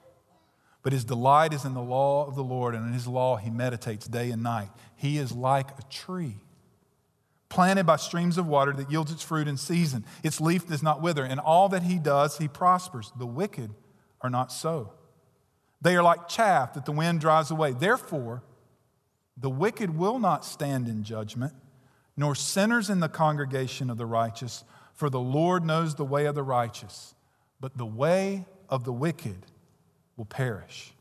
[0.83, 3.48] But his delight is in the law of the Lord, and in his law he
[3.48, 4.68] meditates day and night.
[4.96, 6.37] He is like a tree
[7.54, 10.04] planted by streams of water that yields its fruit in season.
[10.24, 13.12] Its leaf does not wither, and all that he does, he prospers.
[13.16, 13.70] The wicked
[14.20, 14.92] are not so.
[15.80, 17.70] They are like chaff that the wind drives away.
[17.70, 18.42] Therefore,
[19.36, 21.52] the wicked will not stand in judgment,
[22.16, 26.34] nor sinners in the congregation of the righteous, for the Lord knows the way of
[26.34, 27.14] the righteous,
[27.60, 29.46] but the way of the wicked
[30.16, 30.93] will perish.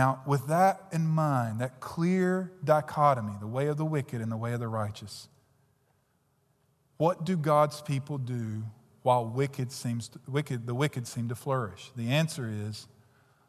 [0.00, 4.36] Now, with that in mind, that clear dichotomy, the way of the wicked and the
[4.38, 5.28] way of the righteous,
[6.96, 8.62] what do God's people do
[9.02, 11.90] while wicked seems to, wicked, the wicked seem to flourish?
[11.96, 12.88] The answer is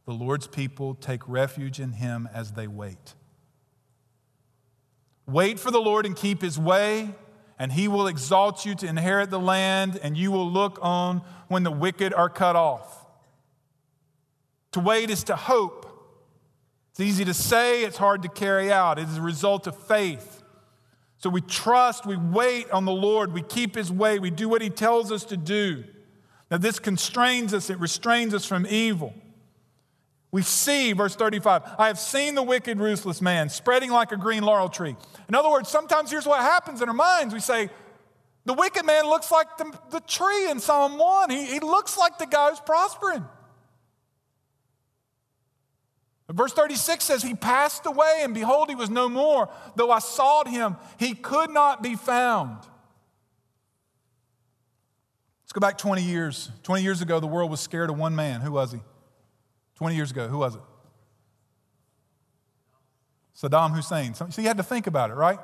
[0.06, 3.14] the Lord's people take refuge in Him as they wait.
[5.26, 7.16] Wait for the Lord and keep His way,
[7.58, 11.64] and He will exalt you to inherit the land, and you will look on when
[11.64, 13.06] the wicked are cut off.
[14.74, 15.88] To wait is to hope.
[16.92, 19.00] It's easy to say, it's hard to carry out.
[19.00, 20.44] It is a result of faith.
[21.18, 24.62] So we trust, we wait on the Lord, we keep His way, we do what
[24.62, 25.84] He tells us to do.
[26.50, 29.14] Now, this constrains us, it restrains us from evil.
[30.32, 34.44] We see, verse 35, I have seen the wicked, ruthless man spreading like a green
[34.44, 34.96] laurel tree.
[35.30, 37.34] In other words, sometimes here's what happens in our minds.
[37.34, 37.70] We say,
[38.46, 41.30] the wicked man looks like the, the tree in Psalm 1.
[41.30, 43.26] He, he looks like the guy who's prospering.
[46.34, 49.50] Verse 36 says, He passed away, and behold, he was no more.
[49.76, 52.60] Though I sought him, he could not be found.
[55.44, 56.50] Let's go back 20 years.
[56.64, 58.42] 20 years ago, the world was scared of one man.
[58.42, 58.80] Who was he?
[59.76, 60.62] 20 years ago, who was it?
[63.36, 64.14] Saddam Hussein.
[64.14, 65.40] So you had to think about it, right?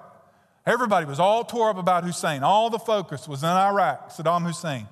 [0.65, 2.43] Everybody was all tore up about Hussein.
[2.43, 4.88] All the focus was in Iraq, Saddam Hussein.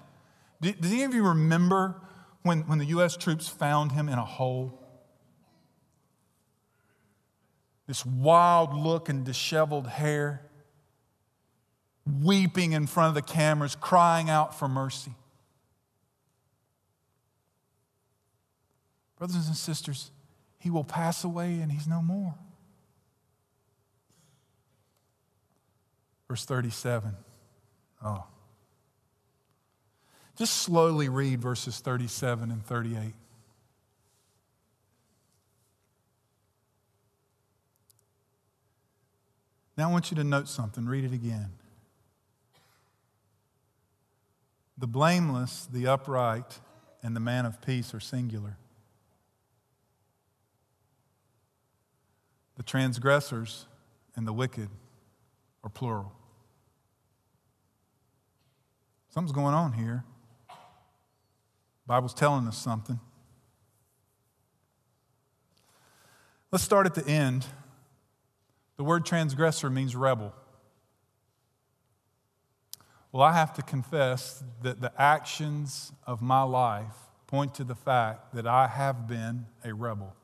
[0.62, 2.02] Does any of you remember
[2.42, 3.16] when, when the U.S.
[3.16, 4.85] troops found him in a hole?
[7.88, 10.42] This wild look and disheveled hair,
[12.22, 15.14] weeping in front of the cameras, crying out for mercy.
[19.18, 20.12] Brothers and sisters,
[20.60, 22.36] he will pass away and he's no more.
[26.28, 27.16] Verse 37.
[28.04, 28.26] Oh.
[30.38, 33.14] Just slowly read verses 37 and 38.
[39.78, 40.86] Now I want you to note something.
[40.86, 41.52] Read it again.
[44.78, 46.60] The blameless, the upright,
[47.02, 48.58] and the man of peace are singular.
[52.56, 53.68] The transgressors
[54.16, 54.70] and the wicked
[55.64, 56.14] are plural.
[59.10, 60.04] Something's going on here.
[60.50, 63.00] The Bible's telling us something.
[66.52, 67.46] Let's start at the end.
[68.78, 70.34] The word transgressor means rebel.
[73.12, 76.96] Well, I have to confess that the actions of my life
[77.28, 80.16] point to the fact that I have been a rebel.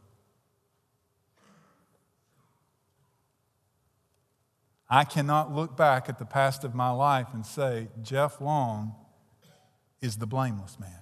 [4.89, 8.93] I cannot look back at the past of my life and say, Jeff Long
[10.01, 11.00] is the blameless man.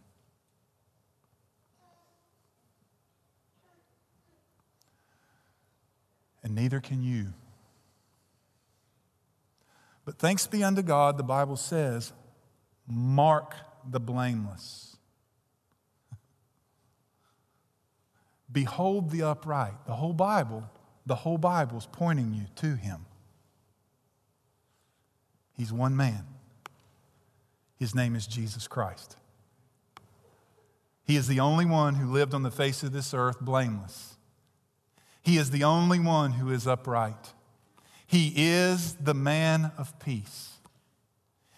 [6.43, 7.33] And neither can you.
[10.05, 12.13] But thanks be unto God, the Bible says,
[12.87, 13.53] mark
[13.87, 14.97] the blameless.
[18.51, 19.85] Behold the upright.
[19.85, 20.63] The whole Bible,
[21.05, 23.05] the whole Bible is pointing you to him.
[25.55, 26.25] He's one man.
[27.77, 29.15] His name is Jesus Christ.
[31.03, 34.15] He is the only one who lived on the face of this earth blameless.
[35.29, 37.33] He is the only one who is upright.
[38.07, 40.53] He is the man of peace.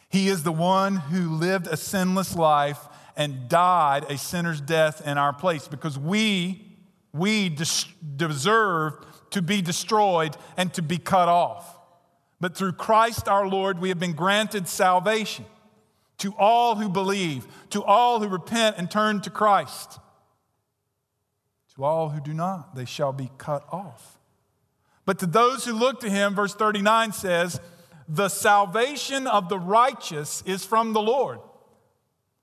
[0.09, 5.17] He is the one who lived a sinless life and died a sinner's death in
[5.17, 6.65] our place because we,
[7.13, 11.79] we des- deserve to be destroyed and to be cut off.
[12.41, 15.45] But through Christ our Lord, we have been granted salvation
[16.17, 19.97] to all who believe, to all who repent and turn to Christ.
[21.75, 24.17] To all who do not, they shall be cut off.
[25.05, 27.59] But to those who look to him, verse 39 says,
[28.07, 31.39] the salvation of the righteous is from the Lord.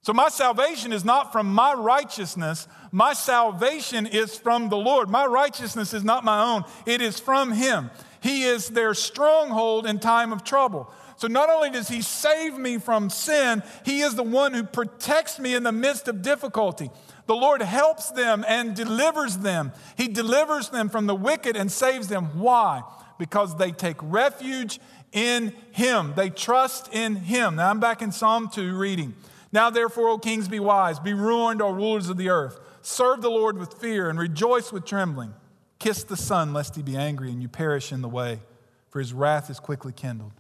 [0.01, 2.66] So my salvation is not from my righteousness.
[2.91, 5.11] My salvation is from the Lord.
[5.11, 7.91] My righteousness is not my own, it is from Him.
[8.20, 10.91] He is their stronghold in time of trouble.
[11.16, 15.39] So not only does He save me from sin, He is the one who protects
[15.39, 16.91] me in the midst of difficulty.
[17.29, 19.72] The Lord helps them and delivers them.
[19.99, 22.41] He delivers them from the wicked and saves them.
[22.41, 22.83] Why?
[23.18, 24.81] Because they take refuge
[25.12, 26.14] in Him.
[26.16, 27.57] They trust in Him.
[27.57, 29.14] Now I'm back in Psalm 2 reading.
[29.53, 32.59] Now, therefore, O kings, be wise, be ruined, O rulers of the earth.
[32.81, 35.35] Serve the Lord with fear and rejoice with trembling.
[35.79, 38.41] Kiss the Son, lest he be angry and you perish in the way,
[38.89, 40.33] for his wrath is quickly kindled.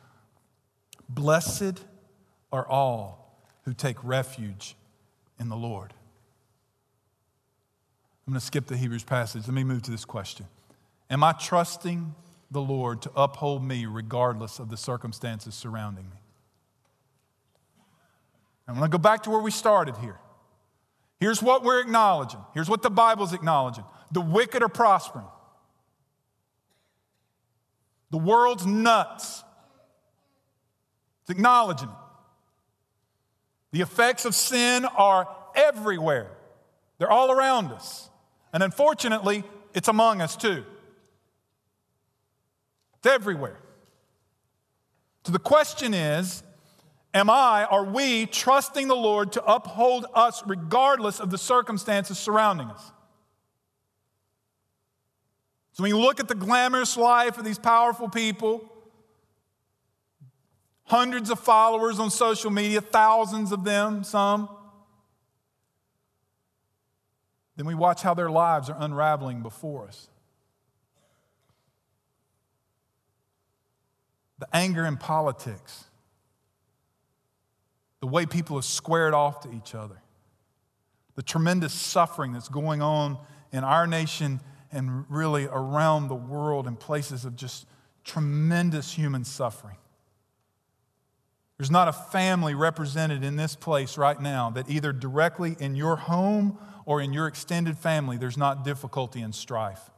[1.06, 1.84] Blessed
[2.50, 4.74] are all who take refuge
[5.38, 5.92] in the Lord.
[8.28, 9.44] I'm going to skip the Hebrews passage.
[9.46, 10.44] Let me move to this question
[11.08, 12.14] Am I trusting
[12.50, 16.18] the Lord to uphold me regardless of the circumstances surrounding me?
[18.68, 20.18] I'm going to go back to where we started here.
[21.18, 22.40] Here's what we're acknowledging.
[22.52, 25.24] Here's what the Bible's acknowledging the wicked are prospering,
[28.10, 29.42] the world's nuts.
[31.22, 31.94] It's acknowledging it.
[33.72, 36.30] The effects of sin are everywhere,
[36.98, 38.10] they're all around us.
[38.52, 39.44] And unfortunately,
[39.74, 40.64] it's among us too.
[42.98, 43.58] It's everywhere.
[45.24, 46.42] So the question is
[47.14, 52.68] Am I, are we trusting the Lord to uphold us regardless of the circumstances surrounding
[52.68, 52.92] us?
[55.72, 58.68] So when you look at the glamorous life of these powerful people,
[60.84, 64.48] hundreds of followers on social media, thousands of them, some,
[67.58, 70.08] then we watch how their lives are unraveling before us.
[74.38, 75.84] The anger in politics
[78.00, 80.00] the way people are squared off to each other,
[81.16, 83.18] the tremendous suffering that's going on
[83.52, 84.40] in our nation
[84.70, 87.66] and really around the world in places of just
[88.04, 89.76] tremendous human suffering.
[91.56, 95.96] There's not a family represented in this place right now that either directly in your
[95.96, 96.56] home
[96.88, 99.90] or in your extended family, there's not difficulty and strife.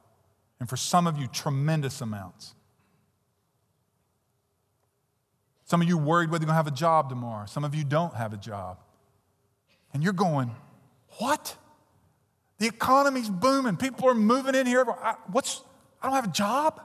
[0.59, 2.53] And for some of you, tremendous amounts.
[5.67, 7.47] Some of you worried whether you're going to have a job tomorrow.
[7.47, 8.81] Some of you don't have a job.
[9.95, 10.51] And you're going,
[11.19, 11.57] what?
[12.59, 13.77] The economy's booming.
[13.77, 14.85] People are moving in here.
[15.29, 15.63] What's,
[16.03, 16.81] I don't have a job?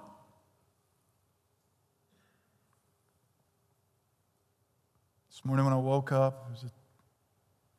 [5.31, 6.84] This morning when I woke up, there was a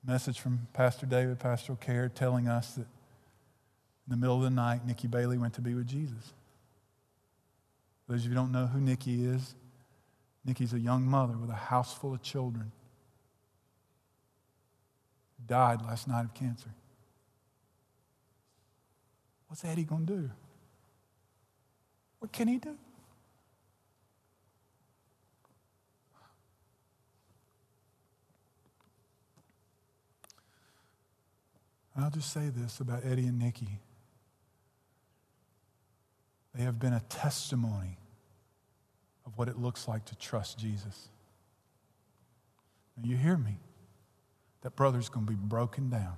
[0.06, 4.86] message from Pastor David, Pastoral Care, telling us that in the middle of the night,
[4.86, 6.32] Nikki Bailey went to be with Jesus.
[8.08, 9.56] Those of you don't know who Nikki is,
[10.44, 12.70] Nikki's a young mother with a house full of children.
[15.44, 16.70] Died last night of cancer.
[19.48, 20.30] What's Eddie going to do?
[22.20, 22.76] What can he do?
[31.98, 33.80] I'll just say this about Eddie and Nikki.
[36.54, 37.98] They have been a testimony
[39.24, 41.08] of what it looks like to trust Jesus.
[42.96, 43.58] Now, you hear me?
[44.62, 46.16] That brother's going to be broken down.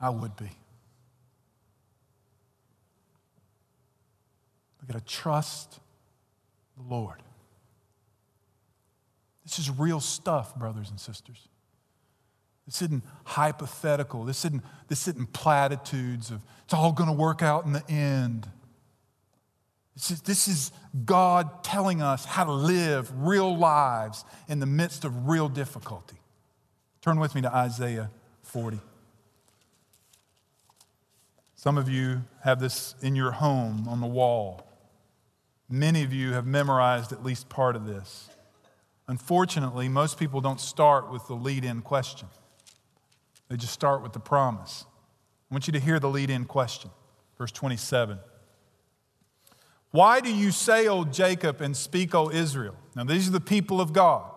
[0.00, 0.50] I would be.
[4.80, 5.78] We got to trust
[6.76, 7.22] the Lord.
[9.44, 11.48] This is real stuff, brothers and sisters.
[12.70, 14.24] This isn't hypothetical.
[14.24, 18.46] This isn't, this isn't platitudes of it's all going to work out in the end.
[19.96, 20.70] This is, this is
[21.04, 26.18] God telling us how to live real lives in the midst of real difficulty.
[27.00, 28.08] Turn with me to Isaiah
[28.44, 28.78] 40.
[31.56, 34.64] Some of you have this in your home on the wall.
[35.68, 38.28] Many of you have memorized at least part of this.
[39.08, 42.28] Unfortunately, most people don't start with the lead in question,
[43.50, 44.86] they just start with the promise.
[45.50, 46.90] I want you to hear the lead in question.
[47.36, 48.18] Verse 27.
[49.90, 52.76] Why do you say, O Jacob, and speak, O Israel?
[52.94, 54.30] Now, these are the people of God.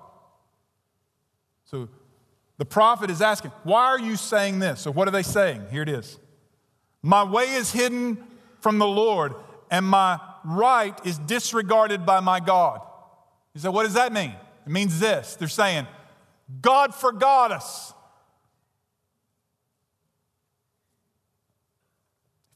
[1.65, 1.89] So
[2.57, 4.81] the prophet is asking, Why are you saying this?
[4.81, 5.67] So, what are they saying?
[5.69, 6.17] Here it is
[7.03, 8.17] My way is hidden
[8.61, 9.35] from the Lord,
[9.69, 12.81] and my right is disregarded by my God.
[13.53, 14.33] You say, What does that mean?
[14.65, 15.85] It means this they're saying,
[16.61, 17.93] God forgot us.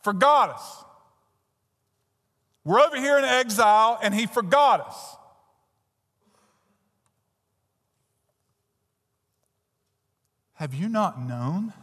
[0.07, 0.85] Forgot us.
[2.63, 5.17] We're over here in exile, and He forgot us.
[10.53, 11.73] Have you not known?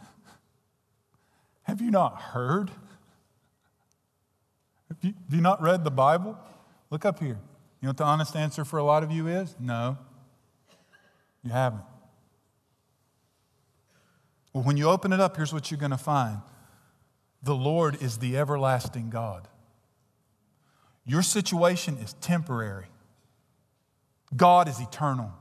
[1.65, 2.71] Have you not heard?
[4.89, 6.39] Have you, have you not read the Bible?
[6.89, 7.29] Look up here.
[7.29, 7.37] You
[7.83, 9.55] know what the honest answer for a lot of you is?
[9.61, 9.99] No,
[11.43, 11.85] you haven't.
[14.55, 16.41] Well, when you open it up, here's what you're going to find
[17.45, 19.47] the Lord is the everlasting God.
[21.05, 22.87] Your situation is temporary,
[24.35, 25.33] God is eternal.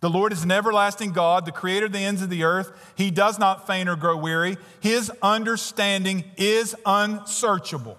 [0.00, 2.72] The Lord is an everlasting God, the creator of the ends of the earth.
[2.96, 4.56] He does not faint or grow weary.
[4.80, 7.96] His understanding is unsearchable.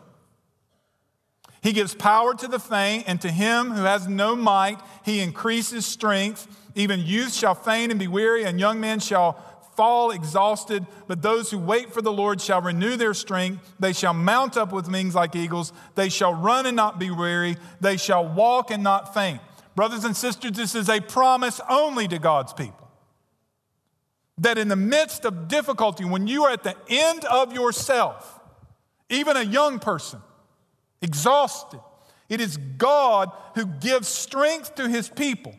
[1.62, 5.86] He gives power to the faint, and to him who has no might, he increases
[5.86, 6.46] strength.
[6.76, 9.42] Even youth shall faint and be weary, and young men shall
[9.76, 10.86] fall exhausted.
[11.08, 13.74] But those who wait for the Lord shall renew their strength.
[13.80, 15.74] They shall mount up with wings like eagles.
[15.96, 17.58] They shall run and not be weary.
[17.82, 19.42] They shall walk and not faint.
[19.76, 22.90] Brothers and sisters, this is a promise only to God's people.
[24.38, 28.40] That in the midst of difficulty, when you are at the end of yourself,
[29.10, 30.22] even a young person,
[31.02, 31.80] exhausted,
[32.30, 35.56] it is God who gives strength to his people.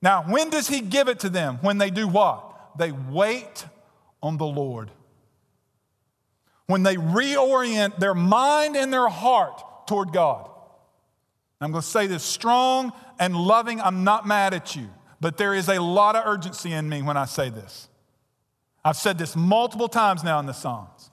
[0.00, 1.58] Now, when does he give it to them?
[1.60, 2.47] When they do what?
[2.78, 3.66] They wait
[4.22, 4.90] on the Lord.
[6.66, 10.48] When they reorient their mind and their heart toward God.
[11.60, 13.80] I'm going to say this strong and loving.
[13.80, 14.88] I'm not mad at you,
[15.20, 17.88] but there is a lot of urgency in me when I say this.
[18.84, 21.10] I've said this multiple times now in the Psalms.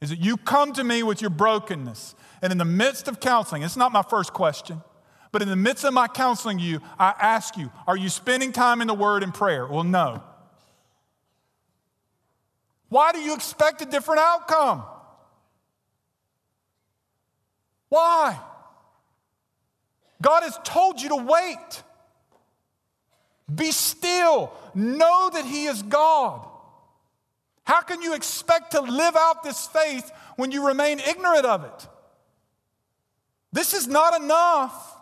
[0.00, 3.62] Is that you come to me with your brokenness, and in the midst of counseling,
[3.62, 4.82] it's not my first question,
[5.30, 8.80] but in the midst of my counseling you, I ask you, are you spending time
[8.80, 9.66] in the Word and prayer?
[9.66, 10.24] Well, no.
[12.90, 14.82] Why do you expect a different outcome?
[17.88, 18.38] Why?
[20.20, 21.82] God has told you to wait.
[23.52, 24.52] Be still.
[24.74, 26.46] Know that He is God.
[27.64, 31.88] How can you expect to live out this faith when you remain ignorant of it?
[33.52, 34.96] This is not enough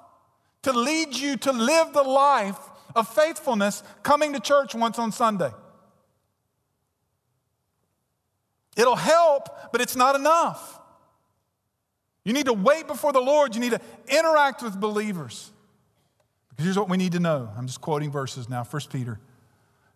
[0.63, 2.59] to lead you to live the life
[2.95, 5.51] of faithfulness coming to church once on Sunday.
[8.79, 10.81] It'll help, but it's not enough.
[12.25, 13.55] You need to wait before the Lord.
[13.55, 15.51] You need to interact with believers.
[16.49, 17.51] Because here's what we need to know.
[17.57, 18.65] I'm just quoting verses now.
[18.65, 19.19] 1 Peter.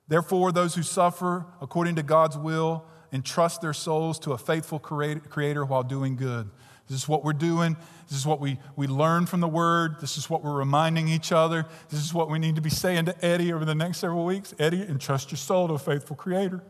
[0.09, 5.64] Therefore, those who suffer according to God's will entrust their souls to a faithful creator
[5.64, 6.51] while doing good.
[6.89, 7.76] This is what we're doing.
[8.09, 10.01] This is what we, we learn from the word.
[10.01, 11.66] This is what we're reminding each other.
[11.89, 14.55] This is what we need to be saying to Eddie over the next several weeks.
[14.59, 16.62] Eddie, entrust your soul to a faithful creator.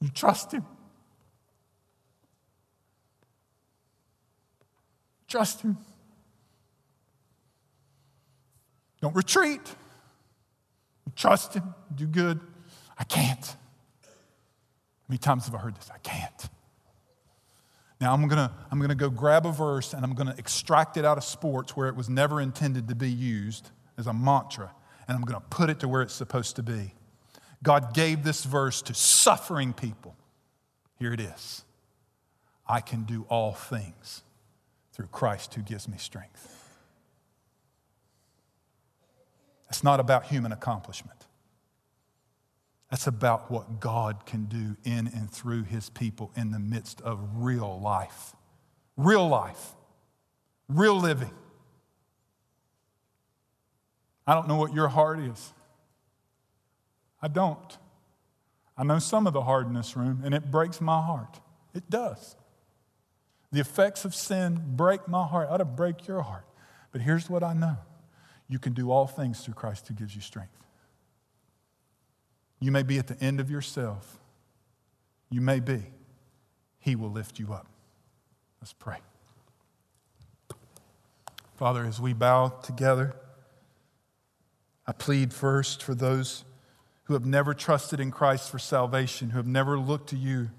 [0.00, 0.64] You trust him.
[5.30, 5.78] Trust Him.
[9.00, 9.60] Don't retreat.
[11.14, 11.72] Trust Him.
[11.94, 12.40] Do good.
[12.98, 13.46] I can't.
[13.46, 14.08] How
[15.08, 15.88] many times have I heard this?
[15.94, 16.48] I can't.
[18.00, 21.16] Now I'm gonna, I'm gonna go grab a verse and I'm gonna extract it out
[21.16, 24.72] of sports where it was never intended to be used as a mantra,
[25.06, 26.94] and I'm gonna put it to where it's supposed to be.
[27.62, 30.16] God gave this verse to suffering people.
[30.98, 31.64] Here it is
[32.68, 34.22] I can do all things
[34.92, 36.56] through Christ who gives me strength.
[39.68, 41.26] It's not about human accomplishment.
[42.90, 47.20] That's about what God can do in and through his people in the midst of
[47.36, 48.34] real life.
[48.96, 49.74] Real life.
[50.68, 51.30] Real living.
[54.26, 55.52] I don't know what your heart is.
[57.22, 57.78] I don't.
[58.76, 61.40] I know some of the heart in this room, and it breaks my heart.
[61.74, 62.36] It does.
[63.52, 65.48] The effects of sin break my heart.
[65.50, 66.46] I ought to break your heart.
[66.92, 67.78] But here's what I know
[68.48, 70.56] you can do all things through Christ who gives you strength.
[72.58, 74.18] You may be at the end of yourself.
[75.30, 75.82] You may be.
[76.78, 77.66] He will lift you up.
[78.60, 78.98] Let's pray.
[81.54, 83.14] Father, as we bow together,
[84.86, 86.44] I plead first for those
[87.10, 90.50] who have never trusted in Christ for salvation, who have never looked to you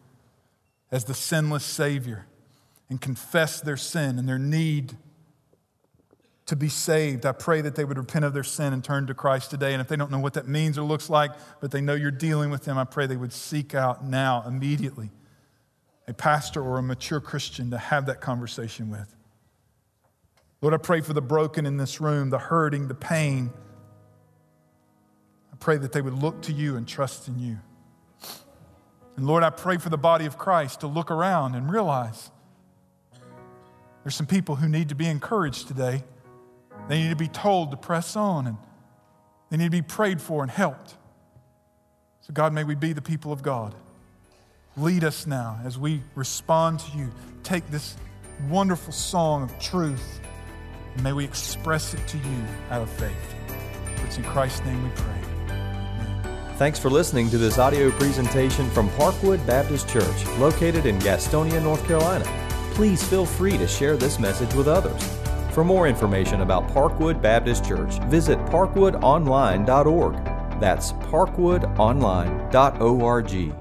[0.92, 2.26] as the sinless Savior
[2.90, 4.98] and confessed their sin and their need
[6.48, 7.26] to be saved.
[7.26, 9.72] I pray that they would repent of their sin and turn to Christ today.
[9.72, 11.32] And if they don't know what that means or looks like,
[11.62, 15.10] but they know you're dealing with them, I pray they would seek out now, immediately,
[16.06, 19.16] a pastor or a mature Christian to have that conversation with.
[20.60, 23.52] Lord, I pray for the broken in this room, the hurting, the pain.
[25.62, 27.58] Pray that they would look to you and trust in you.
[29.16, 32.32] And Lord, I pray for the body of Christ to look around and realize
[34.04, 36.04] there's some people who need to be encouraged today.
[36.90, 38.58] They need to be told to press on and
[39.50, 40.96] they need to be prayed for and helped.
[42.22, 43.76] So, God, may we be the people of God.
[44.78, 47.12] Lead us now as we respond to you.
[47.44, 47.96] Take this
[48.50, 50.20] wonderful song of truth
[50.96, 53.36] and may we express it to you out of faith.
[54.06, 55.31] It's in Christ's name we pray.
[56.62, 61.84] Thanks for listening to this audio presentation from Parkwood Baptist Church, located in Gastonia, North
[61.88, 62.24] Carolina.
[62.76, 65.04] Please feel free to share this message with others.
[65.56, 70.24] For more information about Parkwood Baptist Church, visit parkwoodonline.org.
[70.60, 73.61] That's parkwoodonline.org.